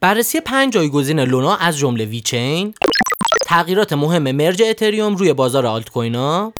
بررسی 0.00 0.40
پنج 0.40 0.72
جایگزین 0.72 1.20
Luna 1.20 1.56
از 1.56 1.78
جمله 1.78 2.04
VeChain 2.04 2.74
تغییرات 3.46 3.92
مهم 3.92 4.32
merge 4.32 4.62
اتریوم 4.62 5.16
روی 5.16 5.32
بازار 5.32 5.66
آلت 5.66 5.90
کوینا 5.90 6.52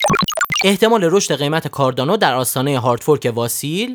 احتمال 0.64 1.04
رشد 1.04 1.36
قیمت 1.36 1.68
Cardano 1.68 2.16
در 2.16 2.34
آستانه 2.34 2.78
hard 2.78 3.05
fork 3.05 3.32
Vasil 3.34 3.94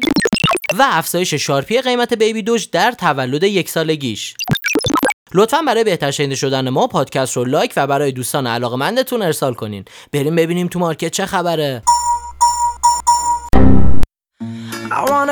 و 0.78 0.86
افزایش 0.89 1.34
sharp 1.34 1.73
ی 1.73 1.81
قیمت 1.81 2.13
Baby 2.13 2.42
Doge 2.42 2.70
در 2.71 2.92
تولد 2.92 3.44
یک 3.44 3.70
سالگیش. 3.70 4.34
لطفا 5.34 5.62
برای 5.62 5.83
بهتر 5.83 6.12
شنیده 6.12 6.35
شدن 6.35 6.69
ما 6.69 6.88
پادکست 6.88 7.38
رو 7.38 7.46
لایک 7.46 7.74
و 7.76 7.88
برای 7.88 8.12
دوستان 8.12 8.47
علاقمندتون 8.47 9.22
ارسال 9.22 9.54
کنین. 9.54 9.85
بریم 10.13 10.35
ببینیم 10.35 10.67
تو 10.67 10.79
market 10.79 11.12
چه 11.12 11.26
خبره. 11.26 11.83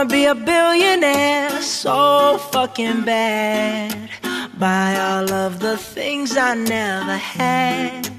Be 0.08 0.26
a 0.26 0.36
billionaire 0.36 1.62
so 1.62 2.38
fucking 2.52 3.04
bad 3.04 4.10
Buy 4.58 4.98
all 5.00 5.32
of 5.32 5.60
the 5.60 5.78
things 5.78 6.38
I 6.38 6.54
never 6.56 7.18
had 7.18 8.15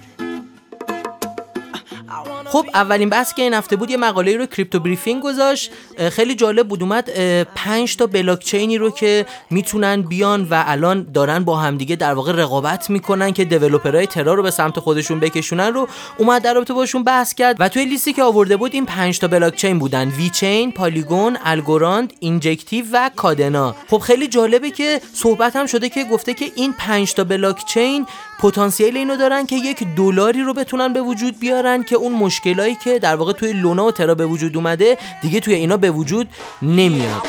خب 2.48 2.66
اولین 2.74 3.09
بحث 3.09 3.34
که 3.34 3.42
این 3.42 3.55
هفته 3.55 3.77
بود 3.77 3.91
یه 3.91 3.96
مقاله 3.96 4.36
رو 4.36 4.46
Crypto 4.46 4.80
Briefing 4.80 5.22
گذاشت. 5.23 5.70
خیلی 6.10 6.34
جالب 6.34 6.68
بود 6.68 6.82
اومد 6.82 7.10
5 7.54 7.96
تا 7.96 8.06
بلاک 8.06 8.45
چینی 8.45 8.78
رو 8.78 8.91
که 8.91 9.27
می‌تونن 9.50 10.02
بیان 10.02 10.46
و 10.51 10.64
الان 10.66 11.06
دارن 11.14 11.45
با 11.45 11.56
همدیگه 11.56 11.96
در 11.96 12.14
واقع 12.14 12.32
رقابت 12.32 12.90
می‌کنن 12.90 13.32
که 13.32 13.45
developer 13.45 14.06
های 14.06 14.14
Terra 14.14 14.34
رو 14.34 14.42
به 14.42 14.51
سمت 14.51 14.80
خودشون 14.80 15.20
بکشونن 15.20 15.74
رو 15.74 15.88
اومد 16.18 16.42
در 16.42 16.54
رابطه 16.54 16.74
باشون 16.74 17.04
بحث 17.04 17.34
کرد. 17.34 17.56
و 17.59 17.68
توی 17.68 17.84
لیستی 17.84 18.12
که 18.12 18.23
آورده 18.23 18.56
بود 18.56 18.74
این 18.74 18.87
5 18.87 19.18
تا 19.18 19.28
بلاک 19.28 19.56
چین 19.56 19.78
بودن. 19.78 20.09
VeChain، 20.08 20.72
Polygon، 20.72 21.38
Algorand، 21.45 22.12
Injective 22.20 22.84
و 22.92 23.10
Kadena. 23.16 23.74
خب 23.90 23.98
خیلی 23.98 24.28
جالبه 24.28 24.70
که 24.70 25.01
صحبت 25.12 25.56
هم 25.56 25.66
شده 25.66 25.88
که 25.88 26.04
گفته 26.04 26.34
که 26.34 26.52
این 26.54 26.74
5 26.78 27.15
تا 27.15 27.24
بلاک 27.24 27.65
چین 27.66 28.06
پتانسیل 28.38 28.96
اینو 28.96 29.16
دارن 29.16 29.46
که 29.46 29.56
یک 29.56 29.84
دلاری 29.96 30.42
رو 30.42 30.54
بتونن 30.54 30.92
به 30.92 31.01
وجود 31.01 31.40
بیارن 31.40 31.82
که 31.82 31.96
اون 31.96 32.13
مشکلایی 32.37 32.74
که 32.74 32.98
در 32.98 33.16
واقع 33.16 33.32
توی 33.32 33.52
لونا 33.52 33.84
و 33.84 33.92
ترا 33.92 34.15
به 34.15 34.26
وجود 34.26 34.56
اومده 34.56 34.98
دیگه 35.23 35.40
توی 35.40 35.54
اینا 35.54 35.76
به 35.76 35.90
وجود 35.90 36.29
نمیاد. 36.62 37.23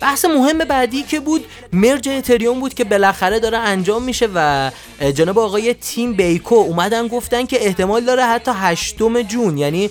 بحث 0.00 0.24
مهم 0.24 0.58
بعدی 0.58 1.02
که 1.02 1.20
بود 1.20 1.44
مرج 1.72 2.08
اتریوم 2.08 2.60
بود 2.60 2.74
که 2.74 2.84
بالاخره 2.84 3.38
داره 3.40 3.58
انجام 3.58 4.02
میشه 4.02 4.28
و 4.34 4.70
جناب 5.14 5.38
آقای 5.38 5.74
تیم 5.74 6.12
بیکو 6.12 6.54
اومدن 6.54 7.08
گفتن 7.08 7.46
که 7.46 7.66
احتمال 7.66 8.04
داره 8.04 8.24
حتی 8.24 8.50
هشتم 8.54 9.22
جون 9.22 9.58
یعنی 9.58 9.90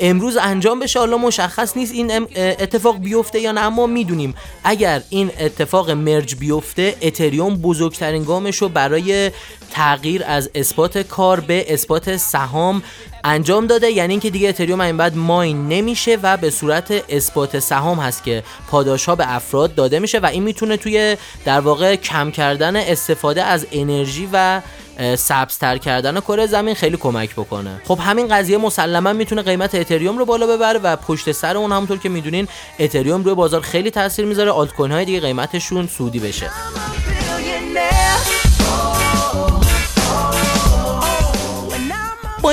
امروز 0.00 0.36
انجام 0.36 0.80
بشه. 0.80 0.98
حالا 0.98 1.18
مشخص 1.18 1.76
نیست 1.76 1.92
این 1.94 2.26
اتفاق 2.36 2.98
بیفته 2.98 3.40
یا 3.40 3.52
نه 3.52 3.60
اما 3.60 3.86
می‌دونیم 3.86 4.34
اگر 4.64 5.02
این 5.10 5.30
اتفاق 5.40 5.90
مرج 5.90 6.34
بیفته 6.34 6.96
اتریوم 7.02 7.56
بزرگترین 7.56 8.24
گامش 8.24 8.56
رو 8.56 8.68
برای 8.68 9.30
تغییر 9.70 10.24
از 10.26 10.50
اثبات 10.54 10.98
کار 10.98 11.40
به 11.40 11.72
اثبات 11.74 12.16
سهام 12.16 12.82
انجام 13.24 13.66
داده. 13.66 13.90
یعنی 13.90 14.12
اینکه 14.12 14.30
دیگه 14.30 14.48
اتریوم 14.48 14.80
این 14.80 14.96
بعد 14.96 15.16
ماین 15.16 15.68
نمیشه 15.68 16.18
و 16.22 16.36
به 16.36 16.50
صورت 16.50 17.04
اثبات 17.08 17.58
سهام 17.58 17.98
هست 17.98 18.24
که 18.24 18.42
پاداش 18.68 19.04
ها 19.04 19.14
به 19.14 19.34
افراد 19.34 19.74
داده 19.74 19.98
میشه 19.98 20.18
و 20.18 20.26
این 20.26 20.42
می‌تونه 20.42 20.76
توی 20.76 21.16
در 21.44 21.60
واقع 21.60 21.96
کم 21.96 22.30
کردن 22.30 22.76
استفاده 22.76 23.42
از 23.42 23.66
انرژی 23.72 24.28
و 24.32 24.60
سبزتر 25.16 25.78
کردن 25.78 26.20
کره 26.20 26.46
زمین 26.46 26.74
خیلی 26.74 26.96
کمک 26.96 27.32
بکنه. 27.32 27.80
خب 27.84 27.98
همین 28.02 28.28
قضیه 28.28 28.58
مسلما 28.58 29.12
می‌تونه 29.12 29.42
قیمت 29.42 29.74
اتریوم 29.74 30.18
رو 30.18 30.24
بالا 30.24 30.46
ببره 30.46 30.78
و 30.78 30.96
پشت 30.96 31.32
سر 31.32 31.56
اون 31.56 31.72
همونطور 31.72 31.98
که 31.98 32.08
می‌دونین 32.08 32.48
اتریوم 32.78 33.24
روی 33.24 33.34
بازار 33.34 33.60
خیلی 33.60 33.90
تاثیر 33.90 34.24
می‌ذاره. 34.24 34.50
آلت 34.50 34.72
کوین 34.72 34.92
های 34.92 35.04
دیگه 35.04 35.20
قیمتشون 35.20 35.86
سودی 35.86 36.18
بشه. 36.18 36.50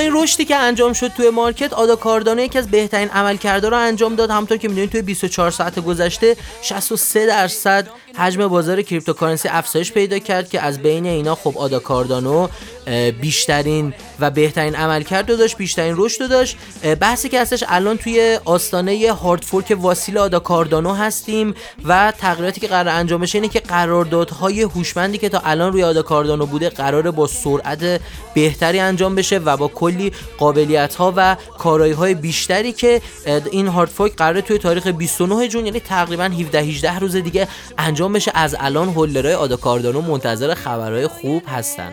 این 0.00 0.12
رشدی 0.14 0.44
که 0.44 0.56
انجام 0.56 0.92
شد 0.92 1.08
توی 1.08 1.30
مارکت 1.30 1.72
آدا 1.72 1.96
کاردانو 1.96 2.42
یکی 2.42 2.58
از 2.58 2.70
بهترین 2.70 3.08
عملکردها 3.08 3.70
رو 3.70 3.76
انجام 3.76 4.14
داد. 4.14 4.30
همونطور 4.30 4.56
که 4.56 4.68
می‌دونید 4.68 4.90
توی 4.90 5.02
24 5.02 5.50
ساعت 5.50 5.78
گذشته 5.78 6.36
63 6.62 7.26
درصد 7.26 7.88
حجم 8.18 8.48
بازار 8.48 8.82
cryptocurrency 8.82 9.48
افزایش 9.48 9.92
پیدا 9.92 10.18
کرد 10.18 10.50
که 10.50 10.60
از 10.60 10.78
بین 10.78 11.06
اینا 11.06 11.34
خب 11.34 11.58
ADA 11.58 11.78
Cardano 11.78 12.48
بیشترین 13.20 13.94
و 14.20 14.30
بهترین 14.30 14.74
عملکرد 14.74 15.26
داشت 15.26 15.56
بیشترین 15.56 15.94
رشد 15.96 16.30
داشت. 16.30 16.56
بحثی 17.00 17.28
که 17.28 17.40
هستش 17.40 17.64
الان 17.68 17.96
توی 17.96 18.38
آستانه 18.44 19.12
hard 19.12 19.42
fork 19.42 19.76
Vasil 19.80 20.18
ADA 20.18 20.38
Cardano 20.38 20.92
هستیم 20.92 21.54
و 21.84 22.12
تغییراتی 22.18 22.60
که 22.60 22.66
قرار 22.66 22.88
انجام 22.88 23.20
بشه 23.20 23.38
اینه 23.38 23.48
که 23.48 23.60
قراردادهای 23.60 24.62
هوشمندی 24.62 25.18
که 25.18 25.28
تا 25.28 25.42
الان 25.44 25.72
روی 25.72 25.82
ADA 25.82 26.02
Cardano 26.02 26.46
بوده 26.46 26.68
قرار 26.68 27.10
با 27.10 27.26
سرعت 27.26 28.00
بهتری 28.34 28.80
انجام 28.80 29.14
بشه 29.14 29.38
و 29.38 29.56
با 29.56 29.68
کلی 29.68 30.12
قابلیت 30.38 30.94
ها 30.94 31.12
و 31.16 31.36
کارایی 31.58 31.92
های 31.92 32.14
بیشتری 32.14 32.72
که 32.72 33.02
این 33.50 33.66
هارد 33.66 33.90
فورک 33.90 34.16
قرار 34.16 34.40
توی 34.40 34.58
تاریخ 34.58 34.86
29 34.86 35.48
جون 35.48 35.66
یعنی 35.66 35.80
تقریبا 35.80 36.24
17 36.24 36.60
18 36.60 36.98
روز 36.98 37.16
دیگه 37.16 37.48
انجام 37.78 37.99
بشه 38.08 38.32
از 38.34 38.56
الان 38.58 38.88
هولدرهای 38.88 39.34
آدا 39.34 39.56
کاردانو 39.56 40.00
منتظر 40.00 40.54
خبرهای 40.54 41.06
خوب 41.06 41.42
هستن. 41.46 41.92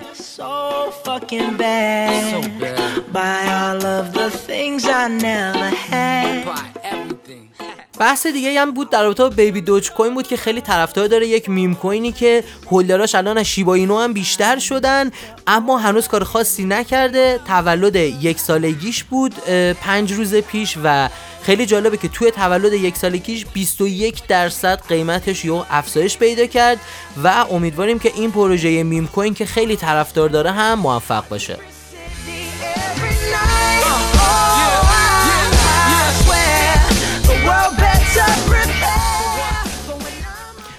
بحث 8.00 8.28
دیگه 8.28 8.62
هم 8.62 8.72
بود 8.72 8.90
در 8.90 9.03
رابطه 9.03 9.30
بیبی 9.30 9.62
دوج 9.62 9.91
کوین 9.91 10.13
بود 10.13 10.28
که 10.28 10.38
خیلی 10.38 10.62
طرفدار 10.62 11.08
داره 11.08 11.28
یک 11.28 11.50
میم 11.50 11.75
کوینی 11.75 12.12
که 12.12 12.44
هولدراش 12.72 13.16
الان 13.16 13.38
از 13.38 13.46
شیبا 13.46 13.75
هم 13.75 14.13
بیشتر 14.13 14.59
شدن 14.59 15.12
اما 15.47 15.78
هنوز 15.78 16.07
کار 16.07 16.24
خاصی 16.24 16.66
نکرده. 16.66 17.40
تولد 17.47 17.96
یک 17.96 18.40
سالگیش 18.40 19.03
بود 19.03 19.34
پنج 19.81 20.13
روز 20.13 20.36
پیش 20.36 20.78
و 20.84 21.09
خیلی 21.41 21.66
جالبه 21.66 21.97
که 21.97 22.07
توی 22.07 22.31
تولد 22.31 22.74
یک 22.74 22.97
سالگیش 22.97 23.46
21 23.53 24.28
درصد 24.28 24.81
قیمتش 24.88 25.46
یو 25.46 25.63
افزایش 25.69 26.18
پیدا 26.18 26.46
کرد 26.46 26.78
و 27.24 27.46
امیدواریم 27.52 28.00
که 28.00 28.12
این 28.16 28.31
پروژه 28.31 28.84
میم 28.84 29.07
کوین 29.07 29.34
که 29.34 29.46
خیلی 29.46 29.75
طرفدار 29.75 30.30
داره 30.30 30.52
هم 30.52 30.80
موفق 30.80 31.28
باشه. 31.30 31.77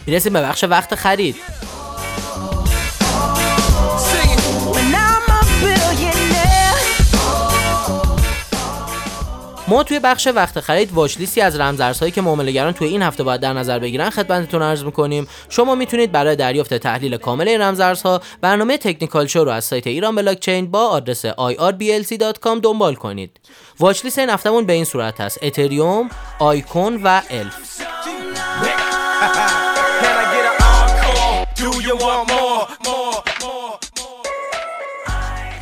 می‌رسیم 0.08 0.32
به 0.32 0.42
بخش 0.42 0.64
وقت 0.64 0.94
خرید. 0.94 1.36
ما 9.68 9.82
توی 9.82 9.98
بخش 9.98 10.26
وقت 10.26 10.60
خرید 10.60 10.92
واچ 10.92 11.18
لیستی 11.18 11.40
از 11.40 11.60
رمزارزهایی 11.60 12.12
که 12.12 12.20
معاملهگران 12.20 12.72
توی 12.72 12.88
این 12.88 13.02
هفته 13.02 13.22
باید 13.22 13.40
در 13.40 13.52
نظر 13.52 13.78
بگیرن 13.78 14.10
خدمتتون 14.10 14.62
عرض 14.62 14.84
می‌کنیم. 14.84 15.28
شما 15.48 15.74
می‌تونید 15.74 16.12
برای 16.12 16.36
دریافت 16.36 16.74
تحلیل 16.74 17.16
کامل 17.16 17.48
این 17.48 17.60
رمزارزها 17.60 18.20
برنامه 18.40 18.78
تکنیکال 18.78 19.26
شو 19.26 19.44
رو 19.44 19.50
از 19.50 19.64
سایت 19.64 19.86
ایران 19.86 20.14
بلاکچین 20.14 20.70
با 20.70 20.86
آدرس 20.86 21.26
irblc.com 21.26 22.60
دنبال 22.62 22.94
کنید. 22.94 23.40
واچ 23.80 24.04
لیست 24.04 24.18
این 24.18 24.30
هفتهمون 24.30 24.66
به 24.66 24.72
این 24.72 24.84
صورت 24.84 25.20
هست. 25.20 25.38
اتریوم 25.42 26.08
آیکون 26.38 27.02
و 27.02 27.20
الف. 27.30 27.54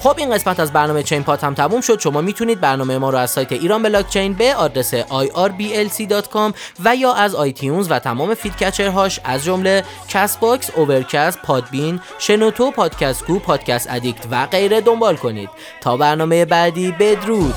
خب 0.06 0.18
این 0.18 0.34
قسمت 0.34 0.60
از 0.60 0.72
برنامه 0.72 1.02
چین 1.02 1.22
پات 1.22 1.44
هم 1.44 1.54
تموم 1.54 1.80
شد. 1.80 2.00
شما 2.00 2.20
می‌تونید 2.20 2.60
برنامه 2.60 2.98
ما 2.98 3.10
رو 3.10 3.18
از 3.18 3.30
سایت 3.30 3.52
ایران 3.52 3.82
بلاک 3.82 4.08
چین 4.08 4.32
به 4.32 4.54
آدرس 4.54 4.94
irblc.com 4.94 6.54
و 6.84 6.96
یا 6.96 7.12
از 7.12 7.34
iTunes 7.34 7.90
و 7.90 7.98
تمام 7.98 8.34
feed 8.34 8.56
catcher 8.56 9.01
هاش 9.01 9.20
از 9.24 9.44
جمله 9.44 9.84
CastBox، 10.08 10.70
Overcast، 10.74 11.38
Podbean، 11.42 12.00
شنوتو، 12.18 12.70
Podcast 12.70 13.26
Go، 13.26 13.38
Podcast 13.38 13.90
Addict 13.90 14.26
و 14.30 14.46
غیره 14.46 14.80
دنبال 14.80 15.16
کنید. 15.16 15.50
تا 15.80 15.96
برنامه 15.96 16.44
بعدی 16.44 16.92
بدرود. 16.92 17.54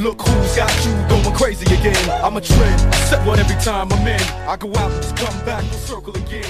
Look 0.00 0.22
who's 0.22 0.56
got 0.56 0.86
you 0.86 0.92
going 1.08 1.36
crazy 1.36 1.66
again. 1.74 2.10
I'm 2.24 2.36
a 2.36 2.40
trend, 2.40 2.94
set 2.94 3.26
one 3.26 3.38
every 3.38 3.56
time 3.56 3.92
I'm 3.92 4.06
in. 4.06 4.20
I 4.48 4.56
go 4.56 4.68
out 4.76 4.90
just 5.02 5.16
come 5.16 5.44
back 5.44 5.64
circle 5.74 6.16
again. 6.16 6.44